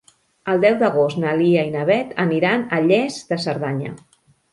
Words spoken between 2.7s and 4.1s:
a Lles de Cerdanya.